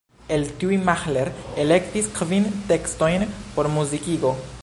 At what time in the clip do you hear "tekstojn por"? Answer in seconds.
2.73-3.73